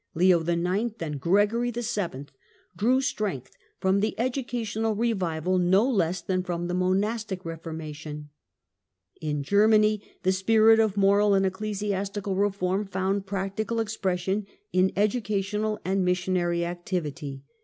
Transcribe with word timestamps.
Leo 0.15 0.43
IX. 0.43 0.93
and 0.99 1.21
Gregory 1.21 1.69
VII. 1.69 2.25
drew 2.75 3.01
strength 3.01 3.55
from 3.79 3.99
the 3.99 4.19
educational 4.19 4.95
revival 4.95 5.59
no 5.59 5.87
less 5.87 6.23
truly 6.23 6.37
than 6.37 6.43
from 6.43 6.65
the 6.67 6.73
monastic 6.73 7.45
reformation. 7.45 8.31
Mission 9.21 9.35
In 9.37 9.43
Germany 9.43 10.01
the 10.23 10.31
spirit 10.31 10.79
of 10.79 10.97
moral 10.97 11.35
and 11.35 11.45
ecclesiastical 11.45 12.33
reform 12.35 12.87
found 12.87 13.27
practical 13.27 13.79
expression 13.79 14.47
in 14.73 14.91
educational 14.95 15.79
and 15.85 16.03
missionary 16.03 16.65
activity. 16.65 17.43